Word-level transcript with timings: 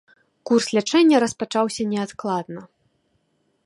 Курс 0.49 0.65
лячэння 0.77 1.15
распачаўся 1.25 1.81
неадкладна. 1.93 2.61